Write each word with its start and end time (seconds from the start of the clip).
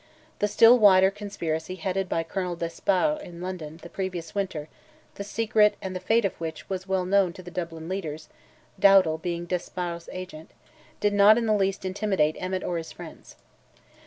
The 0.39 0.47
still 0.47 0.79
wilder 0.79 1.11
conspiracy 1.11 1.75
headed 1.75 2.09
by 2.09 2.23
Colonel 2.23 2.55
Despard 2.55 3.21
in 3.21 3.39
London, 3.39 3.79
the 3.83 3.87
previous 3.89 4.33
winter, 4.33 4.67
the 5.13 5.23
secret 5.23 5.75
and 5.79 5.95
the 5.95 5.99
fate 5.99 6.25
of 6.25 6.33
which 6.41 6.67
was 6.67 6.87
well 6.87 7.05
known 7.05 7.33
to 7.33 7.43
the 7.43 7.51
Dublin 7.51 7.87
leaders—Dowdall 7.87 9.19
being 9.19 9.45
Despard's 9.45 10.09
agent—did 10.11 11.13
not 11.13 11.37
in 11.37 11.45
the 11.45 11.53
least 11.53 11.85
intimidate 11.85 12.35
Emmet 12.39 12.63
or 12.63 12.77
his 12.79 12.91
friends. 12.91 13.35